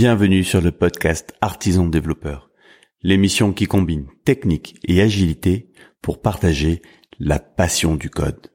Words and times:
Bienvenue 0.00 0.44
sur 0.44 0.60
le 0.60 0.70
podcast 0.70 1.34
Artisan 1.40 1.88
Développeur, 1.88 2.52
l'émission 3.02 3.52
qui 3.52 3.66
combine 3.66 4.06
technique 4.24 4.78
et 4.86 5.02
agilité 5.02 5.72
pour 6.02 6.22
partager 6.22 6.82
la 7.18 7.40
passion 7.40 7.96
du 7.96 8.08
code. 8.08 8.46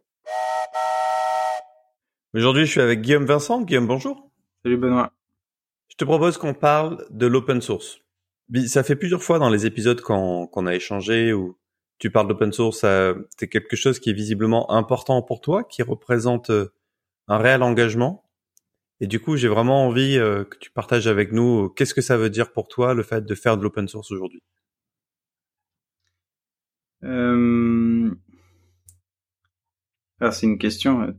Aujourd'hui, 2.34 2.66
je 2.66 2.71
suis 2.71 2.79
avec 2.79 3.02
Guillaume 3.02 3.26
Vincent. 3.26 3.60
Guillaume, 3.60 3.88
bonjour. 3.88 4.32
Salut 4.64 4.78
Benoît. 4.78 5.12
Je 5.90 5.98
te 5.98 6.06
propose 6.06 6.38
qu'on 6.38 6.54
parle 6.54 7.06
de 7.10 7.27
l'open 7.27 7.60
source. 7.60 8.00
Ça 8.68 8.84
fait 8.84 8.96
plusieurs 8.96 9.21
fois 9.21 9.38
dans 9.38 9.50
les 9.50 9.66
épisodes 9.66 10.00
qu'on 10.00 10.66
a 10.66 10.73
échangé 10.73 11.34
où 11.34 11.57
tu 12.00 12.10
parles 12.10 12.30
d'open 12.30 12.54
source, 12.54 12.86
c'est 13.38 13.50
quelque 13.50 13.75
chose 13.75 14.00
qui 14.00 14.12
est 14.12 14.14
visiblement 14.14 14.71
important 14.71 15.21
pour 15.21 15.41
toi, 15.41 15.66
qui 15.66 15.84
représente 15.84 16.52
euh, 16.52 16.73
un 17.28 17.38
réel 17.38 17.64
engagement. 17.64 18.23
Et 19.00 19.07
du 19.07 19.20
coup, 19.20 19.36
j'ai 19.36 19.48
vraiment 19.48 19.88
envie 19.88 20.18
euh, 20.18 20.44
que 20.44 20.57
tu 20.57 20.71
partages 20.71 21.07
avec 21.07 21.32
nous 21.32 21.66
euh, 21.66 21.70
qu'est-ce 21.70 21.94
que 21.94 22.02
ça 22.02 22.18
veut 22.18 22.30
dire 22.30 22.52
pour 22.52 22.68
toi 22.68 22.94
le 22.94 23.04
fait 23.04 23.26
de 23.26 23.36
faire 23.36 23.58
de 23.58 23.63
l'open 23.63 23.88
source 23.88 24.12
aujourd'hui? 24.12 24.41
Euh... 27.03 28.09
Alors 30.20 30.34
c'est 30.34 30.45
une 30.45 30.58
question. 30.58 31.14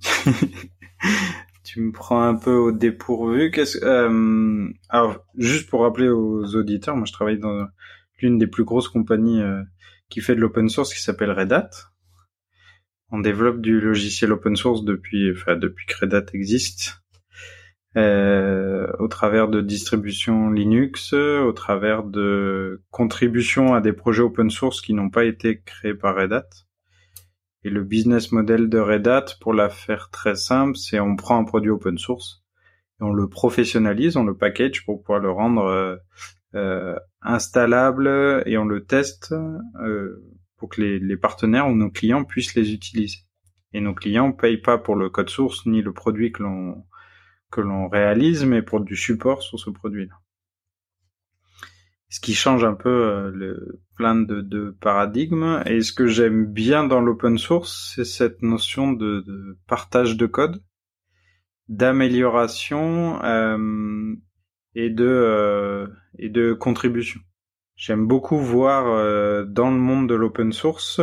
tu 1.65 1.81
me 1.81 1.93
prends 1.93 2.23
un 2.23 2.37
peu 2.37 2.55
au 2.55 2.73
dépourvu. 2.73 3.51
Qu'est-ce 3.51 3.85
euh... 3.85 4.69
Alors 4.89 5.25
juste 5.37 5.69
pour 5.69 5.83
rappeler 5.83 6.09
aux 6.09 6.55
auditeurs, 6.55 6.97
moi 6.97 7.05
je 7.05 7.13
travaille 7.13 7.39
dans 7.39 7.67
l'une 8.21 8.39
des 8.39 8.47
plus 8.47 8.65
grosses 8.65 8.89
compagnies 8.89 9.43
euh, 9.43 9.63
qui 10.09 10.21
fait 10.21 10.35
de 10.35 10.41
l'open 10.41 10.69
source 10.69 10.95
qui 10.95 11.03
s'appelle 11.03 11.33
Red 11.33 11.53
Hat. 11.53 11.71
On 13.11 13.19
développe 13.19 13.61
du 13.61 13.81
logiciel 13.81 14.33
open 14.33 14.57
source 14.57 14.85
depuis, 14.85 15.31
enfin 15.33 15.57
depuis 15.57 15.87
que 15.87 15.99
Red 16.01 16.15
Hat 16.15 16.27
existe 16.33 17.04
euh, 17.97 18.89
au 18.99 19.07
travers 19.09 19.49
de 19.49 19.61
distributions 19.61 20.51
Linux, 20.51 21.13
au 21.13 21.53
travers 21.53 22.03
de 22.03 22.83
contributions 22.91 23.75
à 23.75 23.81
des 23.81 23.93
projets 23.93 24.23
open 24.23 24.51
source 24.51 24.81
qui 24.81 24.95
n'ont 24.95 25.11
pas 25.11 25.25
été 25.25 25.61
créés 25.61 25.95
par 25.95 26.17
Red 26.17 26.33
Hat. 26.33 26.49
Et 27.63 27.71
le 27.71 27.83
business 27.83 28.31
model 28.31 28.69
de 28.69 28.79
Red 28.79 29.09
Hat, 29.09 29.25
pour 29.41 29.55
la 29.55 29.71
faire 29.71 30.11
très 30.11 30.35
simple, 30.35 30.77
c'est 30.77 31.01
on 31.01 31.17
prend 31.17 31.39
un 31.39 31.45
produit 31.45 31.71
open 31.71 31.97
source 31.97 32.45
et 33.01 33.05
on 33.05 33.13
le 33.13 33.29
professionnalise, 33.29 34.17
on 34.17 34.25
le 34.25 34.37
package 34.37 34.85
pour 34.85 35.01
pouvoir 35.01 35.21
le 35.21 35.31
rendre 35.31 35.65
euh, 35.65 35.97
euh 36.55 36.97
installable 37.23 38.43
et 38.45 38.59
on 38.59 38.67
le 38.67 38.85
teste 38.85 39.35
euh, 39.81 40.23
pour 40.59 40.69
que 40.69 40.83
les, 40.83 40.99
les, 40.99 41.17
partenaires 41.17 41.69
ou 41.69 41.75
nos 41.75 41.91
clients 41.91 42.25
puissent 42.25 42.55
les 42.55 42.75
utiliser. 42.75 43.21
Et 43.73 43.81
nos 43.81 43.95
clients 43.95 44.31
payent 44.33 44.61
pas 44.61 44.77
pour 44.77 44.95
le 44.95 45.09
code 45.09 45.31
source 45.31 45.65
ni 45.65 45.81
le 45.81 45.95
produit 45.95 46.33
que 46.33 46.43
l'on 46.43 46.85
que 47.55 47.61
l'on 47.61 47.89
réalise, 47.89 48.45
mais 48.45 48.63
pour 48.63 48.81
du 48.81 48.97
support 48.97 49.43
sur 49.43 49.59
ce 49.61 49.71
produit-là. 49.71 50.15
Ce 52.09 52.21
qui 52.21 52.35
change 52.35 52.65
un 52.65 52.75
peu 52.75 52.89
euh, 52.89 53.31
le 53.33 53.81
plein 53.97 54.17
de, 54.17 54.77
paradigmes. 54.81 55.63
Et 55.67 55.81
ce 55.83 55.93
que 55.93 56.07
j'aime 56.07 56.47
bien 56.47 56.85
dans 56.85 57.01
l'open 57.01 57.39
source, 57.39 57.93
c'est 57.95 58.05
cette 58.05 58.43
notion 58.43 58.93
de, 58.93 59.25
partage 59.69 60.17
de 60.17 60.27
code, 60.27 60.63
d'amélioration 61.69 63.23
euh, 63.23 64.15
et 64.75 64.91
de 64.91 65.07
euh, 65.07 65.87
et 66.19 66.29
de 66.29 66.53
contribution. 66.53 67.21
J'aime 67.77 68.07
beaucoup 68.07 68.39
voir 68.39 68.85
dans 69.47 69.71
le 69.71 69.79
monde 69.79 70.09
de 70.09 70.15
l'open 70.15 70.53
source 70.53 71.01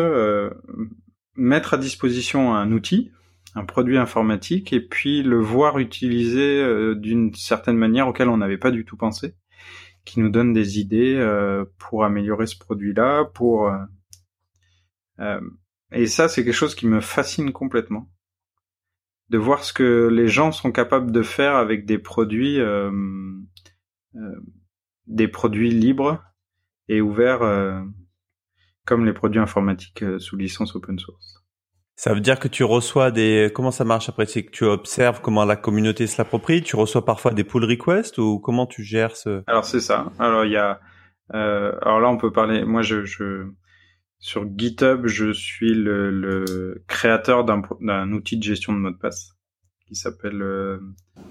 mettre 1.36 1.74
à 1.74 1.78
disposition 1.78 2.56
un 2.56 2.72
outil, 2.72 3.12
un 3.56 3.66
produit 3.66 3.98
informatique 3.98 4.72
et 4.74 4.82
puis 4.82 5.24
le 5.24 5.40
voir 5.40 5.80
utilisé 5.80 6.62
euh, 6.62 6.96
d'une 6.96 7.34
certaine 7.34 7.78
manière 7.78 8.08
auquel 8.08 8.30
on 8.30 8.38
n'avait 8.38 8.58
pas 8.58 8.72
du 8.72 8.86
tout 8.86 8.98
pensé, 8.98 9.36
qui 10.06 10.20
nous 10.20 10.30
donne 10.30 10.54
des 10.54 10.80
idées 10.80 11.16
euh, 11.16 11.66
pour 11.78 12.06
améliorer 12.06 12.48
ce 12.48 12.58
produit-là, 12.58 13.26
pour 13.26 13.72
euh, 15.20 15.42
et 15.92 16.08
ça 16.08 16.30
c'est 16.30 16.44
quelque 16.44 16.54
chose 16.54 16.76
qui 16.76 16.88
me 16.88 17.02
fascine 17.02 17.52
complètement, 17.52 18.10
de 19.30 19.38
voir 19.38 19.64
ce 19.64 19.74
que 19.74 20.08
les 20.08 20.28
gens 20.28 20.52
sont 20.52 20.72
capables 20.72 21.12
de 21.12 21.22
faire 21.22 21.56
avec 21.56 21.86
des 21.86 22.00
produits 22.00 22.60
des 25.08 25.28
produits 25.28 25.72
libres 25.72 26.24
et 26.88 27.02
ouverts 27.02 27.84
comme 28.86 29.06
les 29.06 29.14
produits 29.14 29.40
informatiques 29.40 30.04
sous 30.18 30.38
licence 30.38 30.76
open 30.76 30.98
source. 30.98 31.42
Ça 31.96 32.14
veut 32.14 32.22
dire 32.22 32.40
que 32.40 32.48
tu 32.48 32.64
reçois 32.64 33.12
des 33.12 33.52
comment 33.54 33.72
ça 33.72 33.84
marche 33.84 34.10
après? 34.10 34.26
C'est 34.26 34.44
que 34.44 34.52
tu 34.52 34.64
observes 34.64 35.22
comment 35.22 35.46
la 35.46 35.56
communauté 35.56 36.08
se 36.08 36.18
l'approprie, 36.18 36.64
tu 36.64 36.76
reçois 36.76 37.06
parfois 37.06 37.32
des 37.32 37.44
pull 37.44 37.66
requests 37.66 38.18
ou 38.18 38.40
comment 38.40 38.66
tu 38.66 38.84
gères 38.84 39.16
ce? 39.16 39.44
Alors 39.48 39.66
c'est 39.66 39.82
ça. 39.82 40.12
Alors 40.18 40.46
il 40.46 40.52
y 40.52 40.58
a 40.58 40.80
euh, 41.34 41.74
alors 41.82 42.00
là 42.00 42.10
on 42.10 42.18
peut 42.18 42.32
parler 42.32 42.66
moi 42.66 42.82
je, 42.82 43.06
je 43.06 43.46
sur 44.22 44.46
GitHub, 44.56 45.08
je 45.08 45.32
suis 45.34 45.74
le, 45.74 46.12
le 46.12 46.84
créateur 46.88 47.44
d'un 47.44 48.12
outil 48.12 48.38
de 48.38 48.44
gestion 48.44 48.72
de 48.72 48.78
mot 48.78 48.92
de 48.92 48.98
passe 48.98 49.36
qui 49.88 49.96
s'appelle 49.96 50.42
euh, 50.42 50.80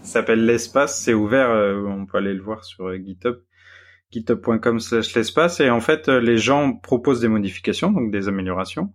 s'appelle 0.03 0.45
l'espace, 0.45 1.01
c'est 1.01 1.15
ouvert, 1.15 1.49
euh, 1.49 1.83
on 1.87 2.05
peut 2.05 2.19
aller 2.19 2.35
le 2.35 2.43
voir 2.43 2.65
sur 2.65 2.89
euh, 2.89 2.99
GitHub 2.99 3.37
github.com/l'espace 4.13 5.61
et 5.61 5.71
en 5.71 5.81
fait 5.81 6.09
les 6.09 6.37
gens 6.37 6.75
proposent 6.75 7.21
des 7.21 7.29
modifications 7.29 7.93
donc 7.93 8.11
des 8.11 8.27
améliorations 8.29 8.93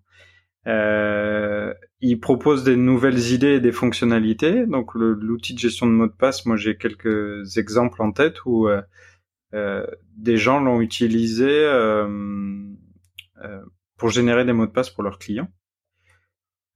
euh, 0.68 1.74
il 2.02 2.20
propose 2.20 2.64
des 2.64 2.76
nouvelles 2.76 3.32
idées 3.32 3.56
et 3.56 3.60
des 3.60 3.72
fonctionnalités. 3.72 4.66
Donc 4.66 4.96
l'outil 4.96 5.54
de 5.54 5.60
gestion 5.60 5.88
de 5.88 5.92
mots 5.92 6.08
de 6.08 6.14
passe, 6.14 6.46
moi 6.46 6.58
j'ai 6.58 6.78
quelques 6.78 7.58
exemples 7.58 8.02
en 8.02 8.12
tête 8.12 8.46
où 8.46 8.68
euh, 8.68 8.82
euh, 9.54 9.86
des 10.18 10.38
gens 10.38 10.60
l'ont 10.60 10.82
utilisé 10.82 11.48
euh, 11.50 12.08
euh, 13.44 13.62
pour 13.98 14.10
générer 14.10 14.44
des 14.46 14.54
mots 14.54 14.66
de 14.66 14.72
passe 14.72 14.90
pour 14.90 15.04
leurs 15.04 15.20
clients. 15.20 15.50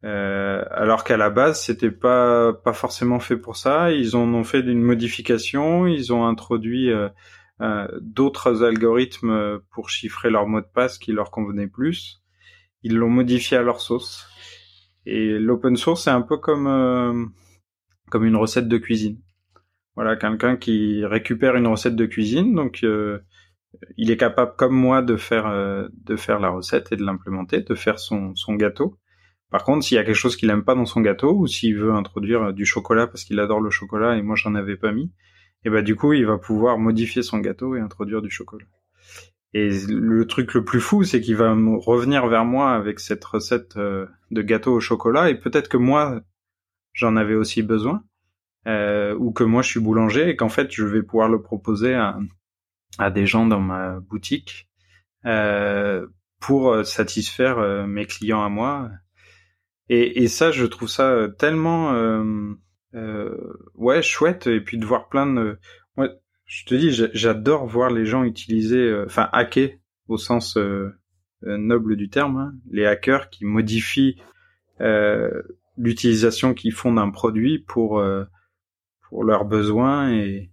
alors 0.04 1.04
qu'à 1.04 1.18
la 1.18 1.30
base 1.30 1.62
c'était 1.62 1.92
pas 1.92 2.54
pas 2.54 2.74
forcément 2.74 3.20
fait 3.20 3.38
pour 3.38 3.58
ça. 3.58 3.92
Ils 3.92 4.16
en 4.16 4.34
ont 4.34 4.44
fait 4.44 4.62
une 4.62 4.82
modification. 4.82 5.88
Ils 5.88 6.14
ont 6.14 6.26
introduit 6.26 6.90
d'autres 8.02 8.64
algorithmes 8.64 9.60
pour 9.72 9.90
chiffrer 9.90 10.30
leurs 10.30 10.48
mots 10.48 10.62
de 10.62 10.68
passe 10.74 10.98
qui 10.98 11.12
leur 11.12 11.32
convenaient 11.32 11.68
plus 11.68 12.19
ils 12.84 12.96
l'ont 12.96 13.10
modifié 13.10 13.58
à 13.58 13.62
leur 13.62 13.82
sauce. 13.82 14.28
Et 15.06 15.40
l'open 15.40 15.76
source, 15.76 16.04
c'est 16.04 16.10
un 16.10 16.22
peu 16.22 16.38
comme 16.38 16.68
euh, 16.68 17.26
comme 18.10 18.26
une 18.26 18.36
recette 18.36 18.68
de 18.68 18.78
cuisine. 18.78 19.20
Voilà, 19.96 20.16
quelqu'un 20.16 20.56
qui 20.56 21.06
récupère 21.06 21.56
une 21.56 21.68
recette 21.68 21.96
de 21.96 22.06
cuisine, 22.06 22.56
donc 22.56 22.84
euh, 22.84 23.20
il 23.98 24.12
est 24.12 24.18
capable, 24.18 24.54
comme 24.58 24.74
moi, 24.74 25.02
de 25.02 25.16
faire 25.18 25.48
euh, 25.48 25.88
de 26.06 26.16
faire 26.16 26.40
la 26.40 26.50
recette 26.50 26.92
et 26.92 26.96
de 26.96 27.04
l'implémenter, 27.04 27.62
de 27.62 27.76
faire 27.76 28.00
son 28.00 28.36
son 28.36 28.56
gâteau. 28.56 28.98
Par 29.52 29.64
contre, 29.64 29.84
s'il 29.84 29.96
y 29.96 30.00
a 30.00 30.04
quelque 30.04 30.16
chose 30.16 30.36
qu'il 30.36 30.50
aime 30.52 30.64
pas 30.64 30.76
dans 30.76 30.86
son 30.86 31.02
gâteau, 31.02 31.36
ou 31.36 31.48
s'il 31.48 31.76
veut 31.76 31.94
introduire 31.94 32.54
du 32.54 32.66
chocolat 32.66 33.08
parce 33.08 33.24
qu'il 33.24 33.40
adore 33.40 33.62
le 33.62 33.72
chocolat 33.72 34.16
et 34.18 34.22
moi 34.22 34.36
j'en 34.36 34.56
avais 34.56 34.78
pas 34.78 34.92
mis, 34.92 35.06
et 35.06 35.12
eh 35.66 35.70
ben 35.70 35.84
du 35.84 35.96
coup 35.96 36.14
il 36.14 36.26
va 36.26 36.38
pouvoir 36.38 36.78
modifier 36.78 37.24
son 37.24 37.40
gâteau 37.40 37.76
et 37.76 37.80
introduire 37.80 38.22
du 38.22 38.30
chocolat. 38.30 38.68
Et 39.54 39.70
le 39.88 40.28
truc 40.28 40.54
le 40.54 40.64
plus 40.64 40.80
fou, 40.80 41.04
c'est 41.04 41.22
qu'il 41.22 41.36
va 41.36 41.52
revenir 41.52 42.28
vers 42.28 42.46
moi 42.46 42.72
avec 42.72 43.00
cette 43.00 43.26
recette 43.26 43.78
euh, 43.78 44.06
de 44.30 44.42
gâteau 44.42 44.74
au 44.74 44.80
chocolat, 44.80 45.30
et 45.30 45.36
peut-être 45.36 45.70
que 45.70 45.78
moi, 45.78 46.22
j'en 46.94 47.16
avais 47.16 47.34
aussi 47.34 47.64
besoin, 47.64 48.04
euh, 48.68 49.16
ou 49.16 49.32
que 49.32 49.44
moi 49.44 49.62
je 49.62 49.70
suis 49.70 49.80
boulanger, 49.80 50.30
et 50.30 50.36
qu'en 50.36 50.50
fait 50.50 50.72
je 50.72 50.84
vais 50.84 51.02
pouvoir 51.02 51.30
le 51.30 51.42
proposer 51.42 51.96
à, 51.96 53.12
des 53.12 53.26
gens 53.26 53.46
dans 53.48 53.62
ma 53.62 54.00
boutique 54.00 54.70
euh, 55.26 56.06
pour 56.40 56.86
satisfaire 56.86 57.58
euh, 57.60 57.88
mes 57.88 58.06
clients 58.06 58.44
à 58.44 58.50
moi. 58.50 58.92
Et, 59.88 60.24
et, 60.24 60.28
ça, 60.28 60.52
je 60.52 60.66
trouve 60.66 60.90
ça 60.90 61.28
tellement 61.40 61.94
ouais 63.74 64.02
chouette, 64.04 64.46
et 64.46 64.62
puis 64.62 64.78
de 64.78 64.86
voir 64.86 65.10
plein 65.10 65.26
de 65.26 65.58
je 66.50 66.66
te 66.66 66.74
dis, 66.74 66.92
j'adore 67.14 67.68
voir 67.68 67.92
les 67.92 68.08
gens 68.08 68.24
utiliser, 68.24 68.82
euh, 68.82 69.06
enfin 69.06 69.30
hacker 69.32 69.78
au 70.08 70.18
sens 70.18 70.58
euh, 70.58 70.92
euh, 71.44 71.58
noble 71.58 71.96
du 71.96 72.10
terme, 72.10 72.38
hein. 72.38 72.54
les 72.72 72.88
hackers 72.88 73.30
qui 73.30 73.46
modifient 73.46 74.18
l'utilisation 75.78 76.54
qu'ils 76.54 76.72
font 76.72 76.94
d'un 76.94 77.10
produit 77.10 77.60
pour 77.60 78.02
pour 79.02 79.24
leurs 79.26 79.44
besoins 79.44 80.14
et 80.14 80.52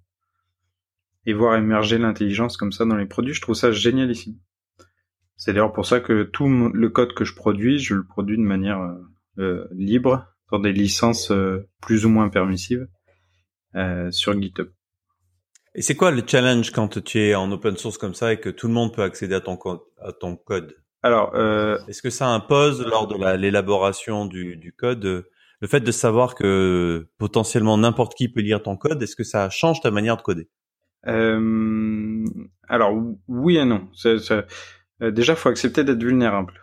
et 1.27 1.33
voir 1.33 1.55
émerger 1.55 1.97
l'intelligence 1.97 2.57
comme 2.57 2.73
ça 2.73 2.85
dans 2.85 2.97
les 2.97 3.07
produits. 3.07 3.35
Je 3.35 3.41
trouve 3.41 3.55
ça 3.55 3.71
génial 3.71 4.11
ici. 4.11 4.37
C'est 5.37 5.53
d'ailleurs 5.53 5.73
pour 5.73 5.87
ça 5.87 6.01
que 6.01 6.25
tout 6.25 6.49
le 6.49 6.89
code 6.89 7.15
que 7.15 7.25
je 7.25 7.37
produis, 7.37 7.79
je 7.79 7.95
le 7.95 8.05
produis 8.05 8.37
de 8.37 8.43
manière 8.43 8.97
libre, 9.71 10.27
sur 10.49 10.59
des 10.59 10.73
licences 10.73 11.33
plus 11.81 12.05
ou 12.05 12.09
moins 12.09 12.29
permissives 12.29 12.89
sur 14.11 14.43
GitHub. 14.43 14.71
Et 15.79 15.83
c'est 15.83 15.95
quoi 15.95 16.11
le 16.11 16.23
challenge 16.27 16.71
quand 16.71 17.05
tu 17.05 17.21
es 17.21 17.35
en 17.35 17.53
open 17.53 17.77
source 17.77 17.99
comme 17.99 18.15
ça 18.15 18.33
et 18.33 18.41
que 18.41 18.49
tout 18.49 18.67
le 18.67 18.73
monde 18.73 18.95
peut 18.95 19.03
accéder 19.03 19.35
à 19.35 19.41
ton, 19.43 19.59
code, 19.59 19.81
à 20.03 20.11
ton 20.11 20.35
code? 20.35 20.75
Alors, 21.03 21.35
euh... 21.35 21.79
est-ce 21.87 22.01
que 22.01 22.09
ça 22.09 22.29
impose 22.29 22.85
lors 22.85 23.07
de 23.07 23.37
l'élaboration 23.37 24.25
du, 24.25 24.57
du, 24.57 24.73
code 24.73 25.05
euh, 25.05 25.31
le 25.61 25.69
fait 25.69 25.81
de 25.81 25.93
savoir 25.93 26.35
que 26.35 27.07
potentiellement 27.19 27.77
n'importe 27.77 28.15
qui 28.15 28.31
peut 28.31 28.41
lire 28.41 28.63
ton 28.63 28.79
code? 28.79 29.03
Est-ce 29.03 29.17
que 29.17 29.23
ça 29.23 29.51
change 29.51 29.83
ta 29.83 29.91
manière 29.91 30.17
de 30.17 30.23
coder? 30.23 30.49
Euh, 31.09 32.25
Alors 32.69 32.95
oui 33.29 33.59
et 33.59 33.67
non. 33.67 33.87
C'est, 33.95 34.19
c'est, 34.19 34.47
euh, 35.03 35.11
déjà, 35.11 35.37
faut 35.37 35.51
accepter 35.51 35.85
d'être 35.85 36.03
vulnérable. 36.03 36.55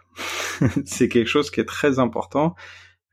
c'est 0.85 1.07
quelque 1.07 1.29
chose 1.29 1.51
qui 1.51 1.59
est 1.59 1.65
très 1.65 1.99
important. 1.99 2.55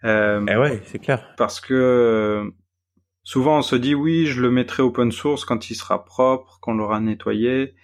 Euh, 0.05 0.45
eh 0.49 0.57
ouais, 0.57 0.81
c'est 0.87 0.99
clair. 0.99 1.35
Parce 1.37 1.61
que 1.61 2.51
souvent 3.23 3.59
on 3.59 3.63
se 3.63 3.77
dit 3.77 3.95
oui, 3.95 4.27
je 4.27 4.41
le 4.41 4.51
mettrai 4.51 4.83
open 4.83 5.13
source 5.13 5.45
quand 5.45 5.71
il 5.71 5.75
sera 5.75 6.05
propre, 6.05 6.59
quand 6.61 6.73
on 6.73 6.77
l'aura 6.77 7.01
nettoyé. 7.01 7.75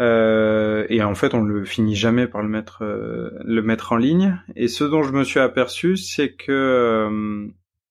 Euh, 0.00 0.86
et 0.88 1.02
en 1.02 1.14
fait, 1.14 1.34
on 1.34 1.42
le 1.42 1.64
finit 1.64 1.94
jamais 1.94 2.26
par 2.26 2.42
le 2.42 2.48
mettre, 2.48 2.82
euh, 2.82 3.30
le 3.44 3.62
mettre 3.62 3.92
en 3.92 3.96
ligne. 3.96 4.40
Et 4.56 4.68
ce 4.68 4.84
dont 4.84 5.02
je 5.02 5.12
me 5.12 5.24
suis 5.24 5.40
aperçu, 5.40 5.96
c'est 5.96 6.34
que, 6.34 6.52
euh, 6.52 7.48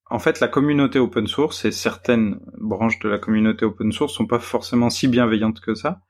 en 0.09 0.19
fait, 0.19 0.39
la 0.39 0.47
communauté 0.47 0.97
open 0.97 1.27
source 1.27 1.65
et 1.65 1.71
certaines 1.71 2.39
branches 2.57 2.97
de 2.99 3.09
la 3.09 3.19
communauté 3.19 3.65
open 3.65 3.91
source 3.91 4.13
sont 4.13 4.25
pas 4.25 4.39
forcément 4.39 4.89
si 4.89 5.07
bienveillantes 5.07 5.59
que 5.59 5.75
ça. 5.75 6.01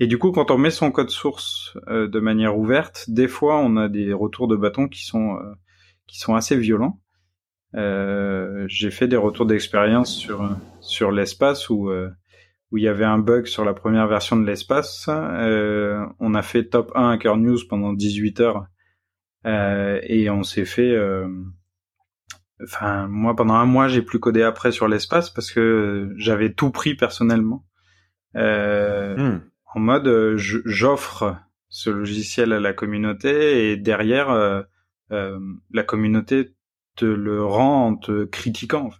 Et 0.00 0.06
du 0.06 0.18
coup, 0.18 0.32
quand 0.32 0.50
on 0.50 0.58
met 0.58 0.70
son 0.70 0.90
code 0.90 1.10
source 1.10 1.76
de 1.86 2.20
manière 2.20 2.58
ouverte, 2.58 3.04
des 3.08 3.28
fois, 3.28 3.58
on 3.58 3.76
a 3.76 3.88
des 3.88 4.12
retours 4.12 4.48
de 4.48 4.56
bâton 4.56 4.88
qui 4.88 5.04
sont 5.04 5.38
qui 6.06 6.18
sont 6.18 6.34
assez 6.34 6.56
violents. 6.56 7.00
J'ai 7.74 8.90
fait 8.90 9.08
des 9.08 9.16
retours 9.16 9.46
d'expérience 9.46 10.14
sur 10.14 10.48
sur 10.80 11.10
l'espace 11.10 11.68
où 11.70 11.90
où 12.74 12.78
il 12.78 12.82
y 12.82 12.88
avait 12.88 13.04
un 13.04 13.18
bug 13.18 13.46
sur 13.46 13.64
la 13.64 13.72
première 13.72 14.08
version 14.08 14.36
de 14.36 14.44
l'espace. 14.44 15.08
Euh, 15.08 16.04
on 16.18 16.34
a 16.34 16.42
fait 16.42 16.64
top 16.64 16.90
1 16.96 17.10
Hacker 17.10 17.36
News 17.36 17.60
pendant 17.68 17.92
18 17.92 18.40
heures 18.40 18.66
euh, 19.46 20.00
et 20.02 20.28
on 20.28 20.42
s'est 20.42 20.64
fait. 20.64 20.90
Euh, 20.90 21.28
enfin, 22.64 23.06
moi 23.06 23.36
pendant 23.36 23.54
un 23.54 23.64
mois, 23.64 23.86
j'ai 23.86 24.02
plus 24.02 24.18
codé 24.18 24.42
après 24.42 24.72
sur 24.72 24.88
l'espace 24.88 25.30
parce 25.30 25.52
que 25.52 26.12
j'avais 26.16 26.52
tout 26.52 26.72
pris 26.72 26.96
personnellement. 26.96 27.64
Hmm. 28.34 29.38
En 29.72 29.80
mode, 29.80 30.34
j'offre 30.36 31.36
ce 31.68 31.90
logiciel 31.90 32.52
à 32.52 32.58
la 32.58 32.72
communauté 32.72 33.70
et 33.70 33.76
derrière, 33.76 34.64
la 35.10 35.82
communauté 35.84 36.53
le 37.02 37.44
rend 37.44 37.88
en 37.88 37.96
te 37.96 38.24
critiquant. 38.24 38.90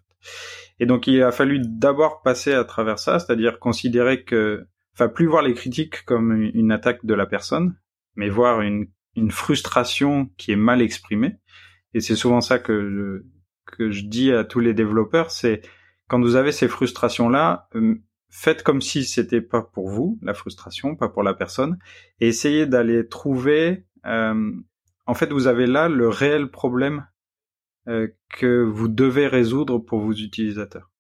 Et 0.80 0.86
donc 0.86 1.06
il 1.06 1.22
a 1.22 1.32
fallu 1.32 1.60
d'abord 1.62 2.22
passer 2.22 2.52
à 2.52 2.64
travers 2.64 2.98
ça, 2.98 3.18
c'est-à-dire 3.18 3.58
considérer 3.58 4.24
que, 4.24 4.66
enfin 4.94 5.08
plus 5.08 5.26
voir 5.26 5.42
les 5.42 5.54
critiques 5.54 6.04
comme 6.04 6.32
une 6.32 6.72
attaque 6.72 7.04
de 7.04 7.14
la 7.14 7.26
personne, 7.26 7.76
mais 8.16 8.28
voir 8.28 8.60
une, 8.60 8.88
une 9.16 9.30
frustration 9.30 10.30
qui 10.36 10.52
est 10.52 10.56
mal 10.56 10.82
exprimée. 10.82 11.36
Et 11.94 12.00
c'est 12.00 12.16
souvent 12.16 12.40
ça 12.40 12.58
que 12.58 12.90
je, 12.90 13.76
que 13.76 13.90
je 13.90 14.04
dis 14.04 14.32
à 14.32 14.44
tous 14.44 14.60
les 14.60 14.74
développeurs, 14.74 15.30
c'est 15.30 15.62
quand 16.08 16.20
vous 16.20 16.36
avez 16.36 16.52
ces 16.52 16.68
frustrations-là, 16.68 17.68
euh, 17.76 17.94
faites 18.30 18.62
comme 18.62 18.80
si 18.80 19.04
c'était 19.04 19.40
pas 19.40 19.62
pour 19.62 19.88
vous 19.88 20.18
la 20.22 20.34
frustration, 20.34 20.96
pas 20.96 21.08
pour 21.08 21.22
la 21.22 21.34
personne, 21.34 21.78
et 22.20 22.28
essayez 22.28 22.66
d'aller 22.66 23.06
trouver. 23.08 23.86
Euh, 24.06 24.52
en 25.06 25.14
fait, 25.14 25.32
vous 25.32 25.46
avez 25.46 25.66
là 25.66 25.88
le 25.88 26.08
réel 26.08 26.50
problème 26.50 27.06
que 27.86 28.62
vous 28.62 28.88
devez 28.88 29.26
résoudre 29.26 29.78
pour 29.78 30.00
vos 30.00 30.12
utilisateurs. 30.12 30.90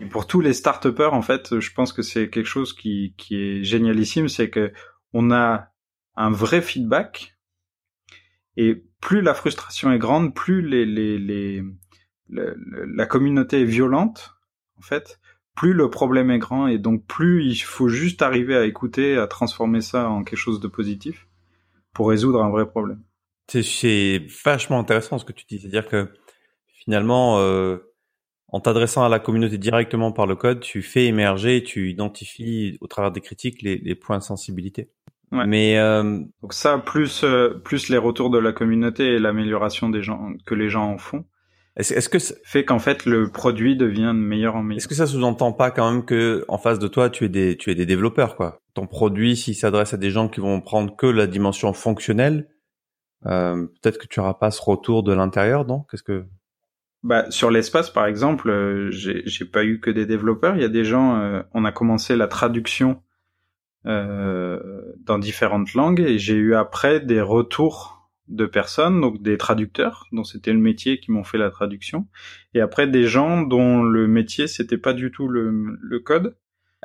Et 0.00 0.06
pour 0.06 0.26
tous 0.26 0.40
les 0.40 0.52
start 0.52 0.86
en 0.98 1.22
fait, 1.22 1.60
je 1.60 1.72
pense 1.72 1.92
que 1.92 2.02
c'est 2.02 2.28
quelque 2.28 2.48
chose 2.48 2.72
qui, 2.72 3.14
qui 3.16 3.36
est 3.36 3.62
génialissime, 3.62 4.28
c'est 4.28 4.50
que 4.50 4.72
on 5.12 5.30
a 5.30 5.72
un 6.16 6.30
vrai 6.30 6.60
feedback 6.60 7.36
et 8.56 8.84
plus 9.00 9.20
la 9.20 9.34
frustration 9.34 9.92
est 9.92 9.98
grande, 9.98 10.34
plus 10.34 10.62
les, 10.62 10.84
les, 10.84 11.18
les, 11.18 11.62
la 12.28 13.06
communauté 13.06 13.62
est 13.62 13.66
violente, 13.66 14.36
en 14.78 14.82
fait, 14.82 15.20
plus 15.54 15.72
le 15.72 15.90
problème 15.90 16.30
est 16.30 16.38
grand 16.38 16.66
et 16.66 16.78
donc 16.78 17.06
plus 17.06 17.44
il 17.44 17.56
faut 17.56 17.88
juste 17.88 18.22
arriver 18.22 18.56
à 18.56 18.64
écouter, 18.64 19.16
à 19.16 19.26
transformer 19.26 19.80
ça 19.80 20.08
en 20.08 20.24
quelque 20.24 20.38
chose 20.38 20.60
de 20.60 20.68
positif 20.68 21.28
pour 21.92 22.08
résoudre 22.08 22.42
un 22.42 22.50
vrai 22.50 22.66
problème. 22.66 23.02
C'est 23.48 24.22
vachement 24.44 24.78
intéressant 24.78 25.18
ce 25.18 25.24
que 25.24 25.32
tu 25.32 25.44
dis, 25.46 25.58
c'est-à-dire 25.58 25.86
que 25.86 26.08
finalement, 26.72 27.38
euh, 27.38 27.78
en 28.48 28.60
t'adressant 28.60 29.04
à 29.04 29.08
la 29.08 29.18
communauté 29.18 29.58
directement 29.58 30.12
par 30.12 30.26
le 30.26 30.36
code, 30.36 30.60
tu 30.60 30.82
fais 30.82 31.06
émerger, 31.06 31.62
tu 31.62 31.90
identifies 31.90 32.78
au 32.80 32.86
travers 32.86 33.10
des 33.10 33.20
critiques 33.20 33.62
les, 33.62 33.78
les 33.78 33.94
points 33.94 34.18
de 34.18 34.22
sensibilité. 34.22 34.90
Ouais. 35.32 35.46
Mais 35.46 35.78
euh... 35.78 36.20
donc 36.42 36.52
ça, 36.52 36.78
plus 36.78 37.24
euh, 37.24 37.60
plus 37.64 37.88
les 37.88 37.98
retours 37.98 38.30
de 38.30 38.38
la 38.38 38.52
communauté 38.52 39.14
et 39.14 39.18
l'amélioration 39.18 39.88
des 39.88 40.02
gens 40.02 40.32
que 40.46 40.54
les 40.54 40.68
gens 40.68 40.84
en 40.84 40.98
font. 40.98 41.24
Est-ce 41.76 41.92
est 41.92 42.08
que 42.08 42.18
fait 42.44 42.64
qu'en 42.64 42.78
fait 42.78 43.04
le 43.04 43.32
produit 43.32 43.76
devient 43.76 44.12
de 44.14 44.20
meilleur 44.20 44.54
en 44.54 44.62
meilleur 44.62 44.78
Est-ce 44.78 44.86
que 44.86 44.94
ça 44.94 45.08
sous-entend 45.08 45.52
pas 45.52 45.72
quand 45.72 45.90
même 45.90 46.04
que 46.04 46.44
en 46.46 46.56
face 46.56 46.78
de 46.78 46.86
toi 46.86 47.10
tu 47.10 47.24
es 47.24 47.28
des 47.28 47.56
tu 47.56 47.72
es 47.72 47.74
des 47.74 47.86
développeurs 47.86 48.36
quoi? 48.36 48.60
Ton 48.74 48.86
produit 48.86 49.34
s'il 49.36 49.56
s'adresse 49.56 49.92
à 49.92 49.96
des 49.96 50.10
gens 50.10 50.28
qui 50.28 50.38
vont 50.38 50.60
prendre 50.60 50.94
que 50.94 51.06
la 51.06 51.26
dimension 51.26 51.72
fonctionnelle, 51.72 52.48
peut-être 53.24 53.98
que 53.98 54.06
tu 54.06 54.20
auras 54.20 54.34
pas 54.34 54.50
ce 54.50 54.62
retour 54.62 55.02
de 55.02 55.12
l'intérieur, 55.12 55.66
non? 55.66 55.84
Qu'est-ce 55.90 56.02
que 56.02 56.24
bah, 57.04 57.30
sur 57.30 57.50
l'espace, 57.50 57.90
par 57.90 58.06
exemple, 58.06 58.48
euh, 58.48 58.90
j'ai 58.90 59.44
pas 59.44 59.62
eu 59.62 59.78
que 59.78 59.90
des 59.90 60.06
développeurs. 60.06 60.56
Il 60.56 60.62
y 60.62 60.64
a 60.64 60.70
des 60.70 60.86
gens. 60.86 61.20
Euh, 61.20 61.42
on 61.52 61.66
a 61.66 61.70
commencé 61.70 62.16
la 62.16 62.28
traduction 62.28 63.02
euh, 63.84 64.58
dans 65.00 65.18
différentes 65.18 65.74
langues 65.74 66.00
et 66.00 66.18
j'ai 66.18 66.34
eu 66.34 66.54
après 66.54 67.00
des 67.00 67.20
retours 67.20 68.08
de 68.28 68.46
personnes, 68.46 69.02
donc 69.02 69.20
des 69.20 69.36
traducteurs 69.36 70.06
dont 70.12 70.24
c'était 70.24 70.54
le 70.54 70.58
métier 70.58 70.98
qui 70.98 71.12
m'ont 71.12 71.24
fait 71.24 71.36
la 71.36 71.50
traduction, 71.50 72.08
et 72.54 72.62
après 72.62 72.86
des 72.86 73.04
gens 73.04 73.42
dont 73.42 73.82
le 73.82 74.08
métier 74.08 74.46
c'était 74.46 74.78
pas 74.78 74.94
du 74.94 75.10
tout 75.10 75.28
le, 75.28 75.76
le 75.78 76.00
code, 76.00 76.34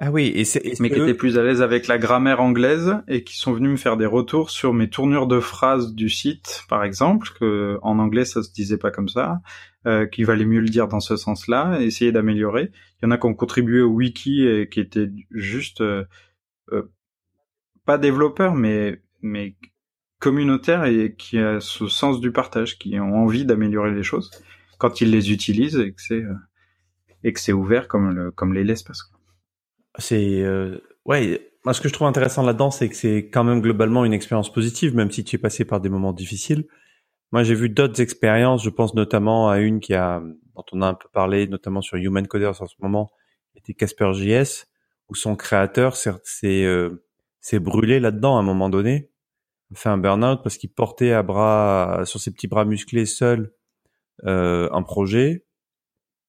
ah 0.01 0.11
oui, 0.11 0.31
et 0.33 0.45
c'est 0.45 0.79
mais 0.79 0.89
qui 0.89 0.95
étaient 0.95 1.13
plus 1.13 1.37
à 1.37 1.43
l'aise 1.43 1.61
avec 1.61 1.87
la 1.87 1.97
grammaire 1.97 2.39
anglaise 2.39 2.95
et 3.09 3.25
qui 3.25 3.37
sont 3.37 3.51
venus 3.51 3.71
me 3.71 3.75
faire 3.75 3.97
des 3.97 4.05
retours 4.05 4.49
sur 4.49 4.73
mes 4.73 4.89
tournures 4.89 5.27
de 5.27 5.41
phrases 5.41 5.93
du 5.93 6.07
site, 6.07 6.63
par 6.69 6.85
exemple, 6.85 7.27
que 7.37 7.77
en 7.81 7.99
anglais 7.99 8.23
ça 8.23 8.41
se 8.41 8.53
disait 8.53 8.77
pas 8.77 8.91
comme 8.91 9.09
ça, 9.09 9.41
euh, 9.85 10.05
qu'il 10.05 10.25
valait 10.25 10.45
mieux 10.45 10.61
le 10.61 10.69
dire 10.69 10.87
dans 10.87 11.01
ce 11.01 11.17
sens-là, 11.17 11.81
essayer 11.81 12.13
d'améliorer. 12.13 12.71
Il 13.01 13.05
y 13.05 13.07
en 13.07 13.11
a 13.11 13.17
qui 13.17 13.25
ont 13.25 13.33
contribué 13.33 13.81
au 13.81 13.89
wiki 13.89 14.47
et 14.47 14.69
qui 14.69 14.79
étaient 14.79 15.09
juste 15.31 15.81
euh, 15.81 16.05
euh, 16.71 16.89
pas 17.85 17.97
développeurs, 17.97 18.55
mais 18.55 19.01
mais 19.21 19.57
communautaires 20.21 20.85
et 20.85 21.13
qui 21.17 21.39
a 21.39 21.59
ce 21.59 21.89
sens 21.89 22.21
du 22.21 22.31
partage, 22.31 22.77
qui 22.77 22.97
ont 23.01 23.15
envie 23.15 23.43
d'améliorer 23.43 23.91
les 23.91 24.03
choses 24.03 24.31
quand 24.77 25.01
ils 25.01 25.11
les 25.11 25.33
utilisent 25.33 25.77
et 25.77 25.91
que 25.91 26.01
c'est 26.01 26.23
euh, 26.23 26.35
et 27.25 27.33
que 27.33 27.39
c'est 27.41 27.51
ouvert 27.51 27.89
comme 27.89 28.11
le, 28.11 28.31
comme 28.31 28.53
les 28.53 28.63
l'espace 28.63 29.11
c'est 29.99 30.41
euh, 30.41 30.79
ouais. 31.05 31.45
Moi, 31.65 31.73
ce 31.73 31.81
que 31.81 31.89
je 31.89 31.93
trouve 31.93 32.07
intéressant 32.07 32.43
là-dedans, 32.43 32.71
c'est 32.71 32.89
que 32.89 32.95
c'est 32.95 33.29
quand 33.29 33.43
même 33.43 33.61
globalement 33.61 34.05
une 34.05 34.13
expérience 34.13 34.51
positive, 34.51 34.95
même 34.95 35.11
si 35.11 35.23
tu 35.23 35.35
es 35.35 35.39
passé 35.39 35.65
par 35.65 35.81
des 35.81 35.89
moments 35.89 36.13
difficiles. 36.13 36.65
Moi, 37.31 37.43
j'ai 37.43 37.53
vu 37.53 37.69
d'autres 37.69 38.01
expériences. 38.01 38.63
Je 38.63 38.69
pense 38.69 38.93
notamment 38.93 39.49
à 39.49 39.59
une 39.59 39.79
qui 39.79 39.93
a, 39.93 40.21
dont 40.55 40.65
on 40.71 40.81
a 40.81 40.87
un 40.87 40.93
peu 40.93 41.09
parlé, 41.11 41.47
notamment 41.47 41.81
sur 41.81 41.97
Human 41.97 42.25
Coders 42.27 42.61
en 42.61 42.67
ce 42.67 42.75
moment, 42.79 43.11
était 43.55 43.73
Casper.js, 43.73 44.65
où 45.09 45.15
son 45.15 45.35
créateur 45.35 45.95
s'est 45.95 46.63
euh, 46.63 47.03
brûlé 47.53 47.99
là-dedans 47.99 48.37
à 48.37 48.39
un 48.39 48.43
moment 48.43 48.69
donné, 48.69 49.11
fait 49.73 49.89
un 49.89 49.97
burn-out 49.97 50.41
parce 50.41 50.57
qu'il 50.57 50.71
portait 50.71 51.11
à 51.11 51.23
bras 51.23 52.01
sur 52.05 52.19
ses 52.19 52.31
petits 52.31 52.47
bras 52.47 52.65
musclés 52.65 53.05
seul 53.05 53.53
euh, 54.25 54.69
un 54.71 54.81
projet. 54.81 55.45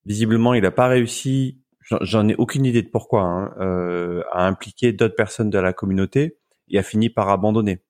Visiblement, 0.04 0.54
il 0.54 0.62
n'a 0.62 0.70
pas 0.70 0.88
réussi 0.88 1.62
j'en 1.80 2.28
ai 2.28 2.34
aucune 2.36 2.64
idée 2.64 2.82
de 2.82 2.88
pourquoi, 2.88 3.22
hein, 3.22 3.54
euh, 3.60 4.22
a 4.32 4.46
impliqué 4.46 4.92
d'autres 4.92 5.14
personnes 5.14 5.50
de 5.50 5.58
la 5.58 5.72
communauté 5.72 6.38
et 6.68 6.78
a 6.78 6.82
fini 6.82 7.10
par 7.10 7.28
abandonner. 7.28 7.82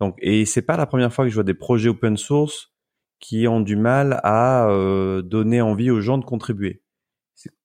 Donc, 0.00 0.16
et 0.20 0.44
c'est 0.44 0.62
pas 0.62 0.76
la 0.76 0.86
première 0.86 1.12
fois 1.12 1.24
que 1.24 1.30
je 1.30 1.34
vois 1.34 1.44
des 1.44 1.54
projets 1.54 1.88
open 1.88 2.16
source 2.16 2.72
qui 3.20 3.46
ont 3.46 3.60
du 3.60 3.76
mal 3.76 4.20
à 4.22 4.68
euh, 4.68 5.22
donner 5.22 5.60
envie 5.60 5.90
aux 5.90 6.00
gens 6.00 6.18
de 6.18 6.24
contribuer. 6.24 6.82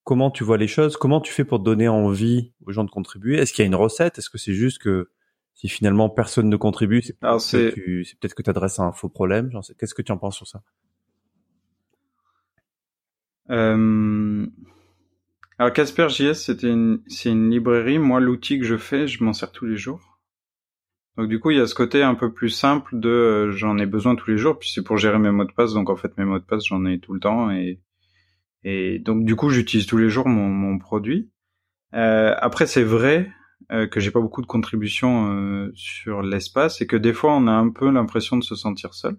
Comment 0.03 0.31
tu 0.31 0.43
vois 0.43 0.57
les 0.57 0.67
choses? 0.67 0.97
Comment 0.97 1.21
tu 1.21 1.31
fais 1.31 1.43
pour 1.43 1.59
donner 1.59 1.87
envie 1.87 2.53
aux 2.65 2.71
gens 2.71 2.83
de 2.83 2.89
contribuer? 2.89 3.37
Est-ce 3.37 3.53
qu'il 3.53 3.63
y 3.63 3.65
a 3.65 3.67
une 3.67 3.75
recette? 3.75 4.17
Est-ce 4.17 4.29
que 4.29 4.37
c'est 4.37 4.53
juste 4.53 4.79
que 4.81 5.11
si 5.53 5.69
finalement 5.69 6.09
personne 6.09 6.49
ne 6.49 6.55
contribue, 6.55 7.01
c'est 7.01 7.19
peut-être 7.19 8.33
que 8.33 8.41
tu 8.41 8.49
adresses 8.49 8.79
à 8.79 8.83
un 8.83 8.91
faux 8.91 9.09
problème? 9.09 9.51
Qu'est-ce 9.77 9.93
que 9.93 10.01
tu 10.01 10.11
en 10.11 10.17
penses 10.17 10.37
sur 10.37 10.47
ça? 10.47 10.63
Euh... 13.51 14.47
Alors 15.59 15.73
Casper.js, 15.73 16.33
c'est 16.35 16.63
une 17.29 17.49
librairie. 17.51 17.99
Moi, 17.99 18.19
l'outil 18.21 18.59
que 18.59 18.65
je 18.65 18.77
fais, 18.77 19.07
je 19.07 19.23
m'en 19.23 19.33
sers 19.33 19.51
tous 19.51 19.65
les 19.65 19.77
jours. 19.77 20.19
Donc 21.17 21.27
du 21.27 21.39
coup, 21.39 21.51
il 21.51 21.57
y 21.57 21.61
a 21.61 21.67
ce 21.67 21.75
côté 21.75 22.01
un 22.01 22.15
peu 22.15 22.31
plus 22.31 22.49
simple 22.49 22.97
de 22.97 23.09
euh, 23.09 23.51
j'en 23.51 23.77
ai 23.77 23.85
besoin 23.85 24.15
tous 24.15 24.31
les 24.31 24.37
jours, 24.37 24.57
puis 24.57 24.71
c'est 24.73 24.83
pour 24.83 24.97
gérer 24.97 25.19
mes 25.19 25.31
mots 25.31 25.43
de 25.43 25.51
passe. 25.51 25.73
Donc 25.73 25.89
en 25.89 25.97
fait, 25.97 26.17
mes 26.17 26.23
mots 26.23 26.39
de 26.39 26.45
passe, 26.45 26.63
j'en 26.65 26.85
ai 26.85 26.99
tout 26.99 27.13
le 27.13 27.19
temps 27.19 27.51
et 27.51 27.81
et 28.63 28.99
donc 28.99 29.25
du 29.25 29.35
coup, 29.35 29.49
j'utilise 29.49 29.85
tous 29.85 29.97
les 29.97 30.09
jours 30.09 30.27
mon, 30.27 30.77
produit. 30.79 31.29
Euh, 31.93 32.33
après, 32.39 32.65
c'est 32.65 32.83
vrai 32.83 33.29
euh, 33.71 33.87
que 33.87 33.99
j'ai 33.99 34.11
pas 34.11 34.19
beaucoup 34.19 34.41
de 34.41 34.47
contributions 34.47 35.33
euh, 35.33 35.71
sur 35.75 36.21
l'espace 36.21 36.81
et 36.81 36.87
que 36.87 36.95
des 36.97 37.13
fois, 37.13 37.35
on 37.35 37.47
a 37.47 37.51
un 37.51 37.69
peu 37.69 37.89
l'impression 37.89 38.37
de 38.37 38.43
se 38.43 38.55
sentir 38.55 38.93
seul. 38.93 39.17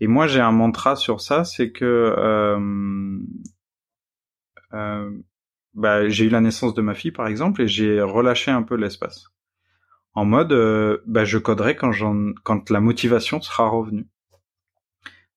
Et 0.00 0.06
moi, 0.06 0.26
j'ai 0.26 0.40
un 0.40 0.52
mantra 0.52 0.96
sur 0.96 1.20
ça, 1.20 1.44
c'est 1.44 1.72
que 1.72 2.56
bah, 4.72 6.08
j'ai 6.08 6.26
eu 6.26 6.28
la 6.28 6.40
naissance 6.40 6.74
de 6.74 6.82
ma 6.82 6.94
fille 6.94 7.12
par 7.12 7.28
exemple 7.28 7.62
et 7.62 7.68
j'ai 7.68 8.00
relâché 8.00 8.50
un 8.50 8.62
peu 8.62 8.74
l'espace. 8.74 9.26
En 10.14 10.24
mode, 10.24 10.52
euh, 10.52 10.98
bah, 11.06 11.24
je 11.24 11.38
coderai 11.38 11.76
quand, 11.76 11.92
quand 12.42 12.70
la 12.70 12.80
motivation 12.80 13.40
sera 13.40 13.68
revenue. 13.68 14.08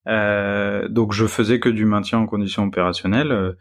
Euh, 0.08 0.88
donc 0.88 1.14
je 1.14 1.28
faisais 1.28 1.60
que 1.60 1.70
du 1.70 1.86
maintien 1.86 2.20
en 2.20 2.26
conditions 2.26 2.64
opérationnelles. 2.64 3.32
Euh, 3.32 3.54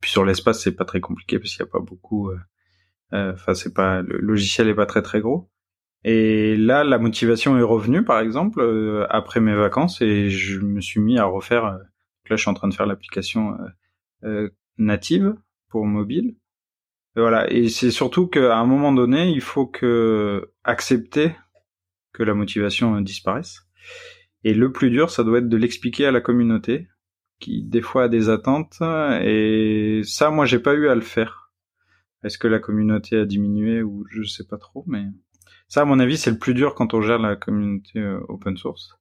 puis 0.00 0.10
sur 0.12 0.24
l'espace 0.24 0.62
c'est 0.62 0.76
pas 0.76 0.84
très 0.84 1.00
compliqué 1.00 1.38
parce 1.40 1.50
qu'il 1.50 1.60
y 1.60 1.68
a 1.68 1.70
pas 1.70 1.80
beaucoup. 1.80 2.30
Enfin 3.12 3.54
c'est 3.54 3.74
pas 3.74 4.02
le 4.02 4.18
logiciel 4.18 4.68
est 4.68 4.74
pas 4.74 4.86
très 4.86 5.02
très 5.02 5.20
gros. 5.20 5.50
Et 6.04 6.56
là 6.56 6.84
la 6.84 6.98
motivation 6.98 7.58
est 7.58 7.62
revenue 7.62 8.04
par 8.04 8.20
exemple 8.20 9.06
après 9.10 9.40
mes 9.40 9.56
vacances 9.56 10.00
et 10.00 10.30
je 10.30 10.60
me 10.60 10.80
suis 10.80 11.00
mis 11.00 11.18
à 11.18 11.24
refaire. 11.24 11.64
là 11.64 11.80
je 12.30 12.36
suis 12.36 12.50
en 12.50 12.54
train 12.54 12.68
de 12.68 12.74
faire 12.74 12.86
l'application 12.86 13.58
native 14.78 15.34
pour 15.68 15.86
mobile. 15.86 16.36
Et 17.16 17.20
voilà. 17.20 17.50
Et 17.52 17.68
c'est 17.68 17.90
surtout 17.90 18.26
qu'à 18.26 18.56
un 18.56 18.66
moment 18.66 18.92
donné, 18.92 19.30
il 19.30 19.40
faut 19.40 19.66
que 19.66 20.52
accepter 20.64 21.34
que 22.12 22.22
la 22.22 22.34
motivation 22.34 23.00
disparaisse. 23.00 23.62
Et 24.44 24.54
le 24.54 24.72
plus 24.72 24.90
dur, 24.90 25.10
ça 25.10 25.24
doit 25.24 25.38
être 25.38 25.48
de 25.48 25.56
l'expliquer 25.56 26.06
à 26.06 26.12
la 26.12 26.20
communauté, 26.20 26.88
qui 27.40 27.64
des 27.64 27.82
fois 27.82 28.04
a 28.04 28.08
des 28.08 28.28
attentes. 28.28 28.78
Et 29.22 30.02
ça, 30.04 30.30
moi, 30.30 30.46
j'ai 30.46 30.60
pas 30.60 30.74
eu 30.74 30.88
à 30.88 30.94
le 30.94 31.00
faire. 31.00 31.52
Est-ce 32.24 32.38
que 32.38 32.48
la 32.48 32.58
communauté 32.58 33.16
a 33.16 33.24
diminué 33.24 33.82
ou 33.82 34.04
je 34.10 34.22
sais 34.24 34.44
pas 34.44 34.58
trop, 34.58 34.84
mais 34.86 35.04
ça, 35.68 35.82
à 35.82 35.84
mon 35.84 35.98
avis, 35.98 36.16
c'est 36.16 36.30
le 36.30 36.38
plus 36.38 36.54
dur 36.54 36.74
quand 36.74 36.94
on 36.94 37.02
gère 37.02 37.18
la 37.18 37.36
communauté 37.36 37.98
euh, 37.98 38.20
open 38.28 38.56
source. 38.56 38.97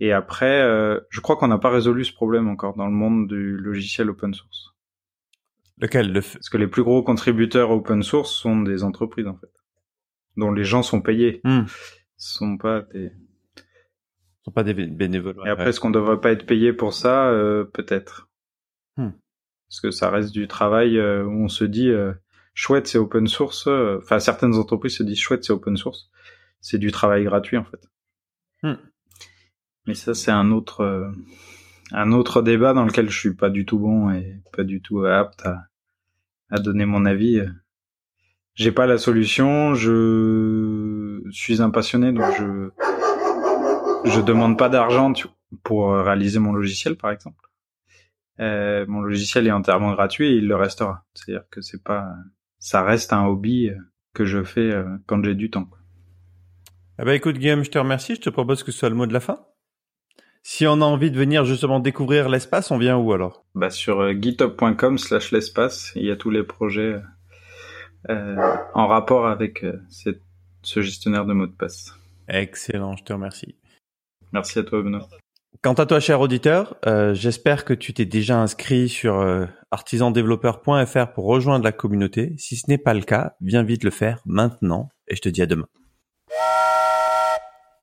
Et 0.00 0.12
après, 0.12 0.60
euh, 0.62 1.00
je 1.10 1.20
crois 1.20 1.36
qu'on 1.36 1.48
n'a 1.48 1.58
pas 1.58 1.70
résolu 1.70 2.04
ce 2.04 2.12
problème 2.12 2.48
encore 2.48 2.76
dans 2.76 2.86
le 2.86 2.92
monde 2.92 3.28
du 3.28 3.56
logiciel 3.56 4.10
open 4.10 4.34
source. 4.34 4.74
Lequel 5.78 6.12
le 6.12 6.20
Parce 6.20 6.48
que 6.48 6.56
les 6.56 6.66
plus 6.66 6.82
gros 6.82 7.02
contributeurs 7.02 7.70
open 7.70 8.02
source 8.02 8.32
sont 8.32 8.62
des 8.62 8.82
entreprises 8.82 9.26
en 9.26 9.36
fait, 9.36 9.52
dont 10.36 10.52
les 10.52 10.64
gens 10.64 10.82
sont 10.82 11.02
payés. 11.02 11.40
Hmm. 11.44 11.64
sont 12.16 12.56
pas 12.56 12.82
des 12.82 13.12
sont 14.44 14.52
pas 14.52 14.62
des 14.62 14.74
bénévoles. 14.74 15.36
Et 15.44 15.50
après, 15.50 15.70
est-ce 15.70 15.80
qu'on 15.80 15.90
devrait 15.90 16.20
pas 16.20 16.30
être 16.30 16.46
payé 16.46 16.72
pour 16.72 16.94
ça? 16.94 17.28
Euh, 17.28 17.64
Peut-être. 17.64 18.28
Hmm. 18.96 19.10
Parce 19.68 19.80
que 19.80 19.90
ça 19.90 20.10
reste 20.10 20.32
du 20.32 20.46
travail 20.46 20.98
euh, 20.98 21.24
où 21.24 21.44
on 21.44 21.48
se 21.48 21.64
dit 21.64 21.88
euh, 21.88 22.12
chouette, 22.54 22.86
c'est 22.86 22.98
open 22.98 23.26
source. 23.26 23.66
Enfin, 23.66 24.20
certaines 24.20 24.54
entreprises 24.54 24.96
se 24.96 25.02
disent 25.02 25.18
chouette, 25.18 25.44
c'est 25.44 25.52
open 25.52 25.76
source. 25.76 26.10
C'est 26.60 26.78
du 26.78 26.92
travail 26.92 27.24
gratuit 27.24 27.56
en 27.56 27.64
fait. 27.64 27.90
Hmm. 28.62 28.76
Mais 29.86 29.94
ça, 29.94 30.14
c'est 30.14 30.30
un 30.30 30.50
autre 30.50 31.12
un 31.92 32.12
autre 32.12 32.42
débat 32.42 32.72
dans 32.72 32.84
lequel 32.84 33.08
je 33.08 33.18
suis 33.18 33.34
pas 33.34 33.50
du 33.50 33.64
tout 33.64 33.78
bon 33.78 34.10
et 34.10 34.40
pas 34.56 34.64
du 34.64 34.80
tout 34.82 35.04
apte 35.04 35.46
à, 35.46 35.66
à 36.50 36.58
donner 36.58 36.84
mon 36.84 37.04
avis. 37.04 37.40
J'ai 38.54 38.72
pas 38.72 38.86
la 38.86 38.98
solution, 38.98 39.74
je 39.74 41.20
suis 41.30 41.62
un 41.62 41.70
passionné 41.70 42.12
donc 42.12 42.24
je 42.38 42.70
je 44.04 44.20
demande 44.20 44.56
pas 44.56 44.68
d'argent 44.68 45.12
pour 45.62 45.92
réaliser 45.94 46.38
mon 46.38 46.52
logiciel 46.52 46.96
par 46.96 47.10
exemple. 47.10 47.50
Euh, 48.40 48.84
mon 48.88 49.00
logiciel 49.00 49.46
est 49.46 49.52
entièrement 49.52 49.92
gratuit 49.92 50.26
et 50.26 50.36
il 50.36 50.46
le 50.46 50.56
restera. 50.56 51.04
C'est-à-dire 51.14 51.44
que 51.50 51.60
c'est 51.60 51.82
pas 51.82 52.14
ça 52.58 52.82
reste 52.82 53.12
un 53.12 53.26
hobby 53.26 53.70
que 54.14 54.24
je 54.24 54.42
fais 54.42 54.72
euh, 54.72 54.84
quand 55.06 55.22
j'ai 55.22 55.34
du 55.34 55.50
temps. 55.50 55.68
Ah 56.98 57.04
bah 57.04 57.14
écoute 57.14 57.36
Guillaume, 57.36 57.62
je 57.62 57.70
te 57.70 57.78
remercie, 57.78 58.14
je 58.14 58.22
te 58.22 58.30
propose 58.30 58.62
que 58.62 58.72
ce 58.72 58.78
soit 58.78 58.88
le 58.88 58.94
mot 58.94 59.06
de 59.06 59.12
la 59.12 59.20
fin. 59.20 59.38
Si 60.48 60.64
on 60.64 60.80
a 60.80 60.84
envie 60.84 61.10
de 61.10 61.18
venir 61.18 61.44
justement 61.44 61.80
découvrir 61.80 62.28
l'espace, 62.28 62.70
on 62.70 62.78
vient 62.78 62.96
où 62.96 63.12
alors? 63.12 63.44
Bah 63.56 63.68
sur 63.68 63.98
euh, 63.98 64.12
github.com 64.12 64.96
slash 64.96 65.32
l'espace, 65.32 65.90
il 65.96 66.04
y 66.04 66.10
a 66.12 66.14
tous 66.14 66.30
les 66.30 66.44
projets 66.44 67.00
euh, 68.10 68.36
en 68.72 68.86
rapport 68.86 69.26
avec 69.26 69.64
euh, 69.64 69.72
ce 69.90 70.80
gestionnaire 70.80 71.26
de 71.26 71.32
mots 71.32 71.48
de 71.48 71.52
passe. 71.52 71.92
Excellent, 72.28 72.94
je 72.94 73.02
te 73.02 73.12
remercie. 73.12 73.56
Merci 74.32 74.60
à 74.60 74.62
toi 74.62 74.82
Benoît. 74.82 75.08
Quant 75.62 75.74
à 75.74 75.84
toi, 75.84 75.98
cher 75.98 76.20
auditeur, 76.20 76.76
j'espère 77.12 77.64
que 77.64 77.74
tu 77.74 77.92
t'es 77.92 78.04
déjà 78.04 78.40
inscrit 78.40 78.88
sur 78.88 79.26
artisandéveloppeur.fr 79.72 81.12
pour 81.12 81.24
rejoindre 81.24 81.64
la 81.64 81.72
communauté. 81.72 82.34
Si 82.38 82.54
ce 82.54 82.70
n'est 82.70 82.78
pas 82.78 82.94
le 82.94 83.02
cas, 83.02 83.34
viens 83.40 83.64
vite 83.64 83.82
le 83.82 83.90
faire 83.90 84.20
maintenant 84.26 84.90
et 85.08 85.16
je 85.16 85.22
te 85.22 85.28
dis 85.28 85.42
à 85.42 85.46
demain. 85.46 85.66